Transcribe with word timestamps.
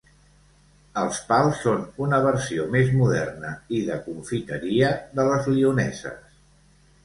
Els 1.01 1.19
pals 1.27 1.59
són 1.65 1.83
una 2.07 2.21
versió 2.29 2.65
més 2.77 2.91
moderna 3.03 3.53
i 3.81 3.85
de 3.93 4.01
confiteria 4.09 4.93
de 5.21 5.31
les 5.33 5.55
lioneses. 5.55 6.45